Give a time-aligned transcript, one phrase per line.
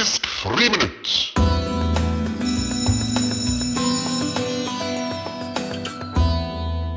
[0.00, 1.08] Politisk friminutt.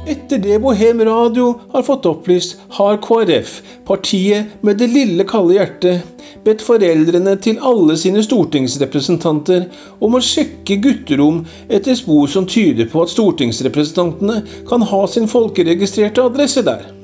[0.07, 6.23] Etter det Bohem Radio har fått opplyst, har KrF, partiet med det lille kalde hjertet,
[6.47, 9.67] bedt foreldrene til alle sine stortingsrepresentanter
[9.99, 16.23] om å sjekke gutterom etter spor som tyder på at stortingsrepresentantene kan ha sin folkeregistrerte
[16.31, 17.02] adresse der.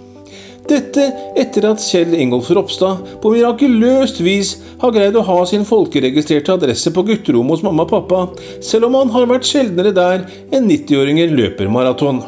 [0.70, 1.08] Dette
[1.40, 4.52] etter at Kjell Ingolf Ropstad på mirakuløst vis
[4.84, 8.20] har greid å ha sin folkeregistrerte adresse på gutterommet hos mamma og pappa,
[8.62, 12.22] selv om han har vært sjeldnere der enn 90-åringer løper maraton.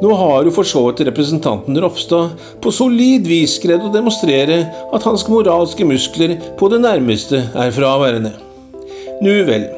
[0.00, 2.32] Nå har jo for så vidt representanten Ropstad
[2.64, 4.62] på solid vis greid å demonstrere
[4.96, 8.32] at hans moralske muskler på det nærmeste er fraværende.
[9.20, 9.68] Nu vel.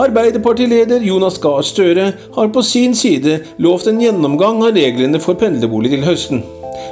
[0.00, 5.96] Arbeiderpartileder Jonas Gahr Støre har på sin side lovt en gjennomgang av reglene for pendlerbolig
[5.96, 6.44] til høsten.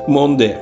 [0.08, 0.54] Mon det.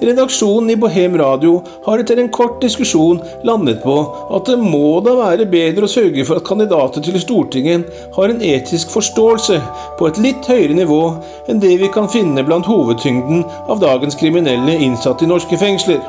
[0.00, 3.94] Redaksjonen i Bohem Radio har etter en kort diskusjon landet på
[4.36, 8.42] at det må da være bedre å sørge for at kandidater til Stortinget har en
[8.44, 9.56] etisk forståelse
[9.98, 11.00] på et litt høyere nivå
[11.48, 16.02] enn det vi kan finne blant hovedtyngden av dagens kriminelle innsatte i norske fengsler.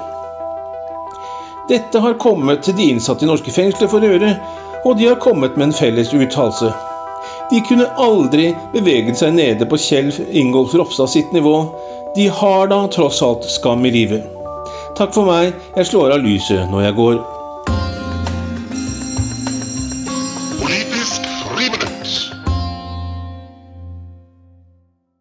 [1.71, 4.35] Dette har kommet til de innsatte i norske fengsler for øre,
[4.83, 6.71] og de har kommet med en felles uttalelse.
[7.49, 11.55] De kunne aldri beveget seg nede på Kjell Ingolf Ropstad sitt nivå.
[12.15, 14.25] De har da tross alt skam i livet.
[14.99, 17.21] Takk for meg, jeg slår av lyset når jeg går.
[20.59, 21.96] Politisk friminutt.